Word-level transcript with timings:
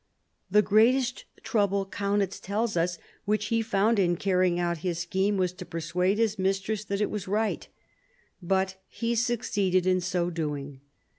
The 0.49 0.63
greatest 0.63 1.25
trouble, 1.43 1.85
Kaunitz 1.85 2.39
tells 2.39 2.75
us, 2.75 2.97
which 3.25 3.45
he 3.49 3.61
found 3.61 3.99
in 3.99 4.15
carrying 4.15 4.57
out 4.59 4.79
his 4.79 4.97
scheme 4.97 5.37
was 5.37 5.53
to 5.53 5.63
persuade 5.63 6.17
his 6.17 6.39
mistress 6.39 6.83
that 6.85 7.01
it 7.01 7.09
was 7.11 7.27
right. 7.27 7.67
But 8.41 8.81
he 8.87 9.13
succeeded 9.13 9.85
in 9.85 10.01
so 10.01 10.31
doing. 10.31 10.81